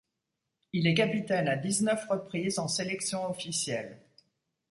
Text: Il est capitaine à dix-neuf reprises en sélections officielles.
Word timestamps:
Il 0.73 0.87
est 0.87 0.95
capitaine 0.95 1.47
à 1.47 1.55
dix-neuf 1.55 2.07
reprises 2.09 2.57
en 2.57 2.67
sélections 2.67 3.29
officielles. 3.29 4.01